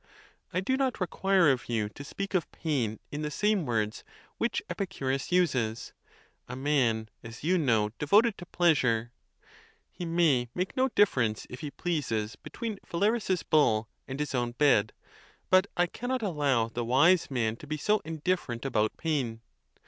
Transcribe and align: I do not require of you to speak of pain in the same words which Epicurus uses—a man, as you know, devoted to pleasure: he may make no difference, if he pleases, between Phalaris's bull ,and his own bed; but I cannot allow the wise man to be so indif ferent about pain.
I 0.51 0.61
do 0.61 0.77
not 0.77 0.99
require 0.99 1.51
of 1.51 1.69
you 1.69 1.87
to 1.89 2.03
speak 2.03 2.33
of 2.33 2.51
pain 2.51 2.99
in 3.11 3.21
the 3.21 3.29
same 3.29 3.67
words 3.67 4.03
which 4.39 4.63
Epicurus 4.67 5.31
uses—a 5.31 6.55
man, 6.55 7.07
as 7.21 7.43
you 7.43 7.59
know, 7.59 7.89
devoted 7.99 8.35
to 8.39 8.47
pleasure: 8.47 9.11
he 9.91 10.03
may 10.03 10.49
make 10.55 10.75
no 10.75 10.87
difference, 10.89 11.45
if 11.51 11.59
he 11.59 11.69
pleases, 11.69 12.35
between 12.35 12.79
Phalaris's 12.83 13.43
bull 13.43 13.89
,and 14.07 14.19
his 14.19 14.33
own 14.33 14.53
bed; 14.53 14.91
but 15.51 15.67
I 15.77 15.85
cannot 15.85 16.23
allow 16.23 16.67
the 16.69 16.83
wise 16.83 17.29
man 17.29 17.55
to 17.57 17.67
be 17.67 17.77
so 17.77 17.99
indif 17.99 18.39
ferent 18.43 18.65
about 18.65 18.97
pain. 18.97 19.41